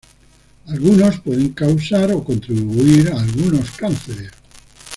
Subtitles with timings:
[0.67, 4.31] Algunos pueden causar o contribuir a algunos cánceres.